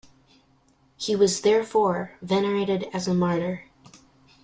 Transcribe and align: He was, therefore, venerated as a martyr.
He 0.97 1.15
was, 1.15 1.41
therefore, 1.41 2.13
venerated 2.23 2.85
as 2.91 3.07
a 3.07 3.13
martyr. 3.13 3.65